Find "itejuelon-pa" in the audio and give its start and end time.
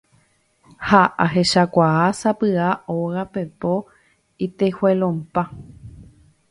4.47-5.43